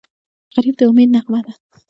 غریب 0.53 0.75
د 0.79 0.81
امید 0.89 1.09
نغمه 1.15 1.39
ده 1.45 1.53